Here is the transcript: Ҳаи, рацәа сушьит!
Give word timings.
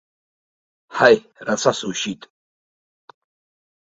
Ҳаи, 0.95 1.17
рацәа 1.45 1.71
сушьит! 1.77 2.21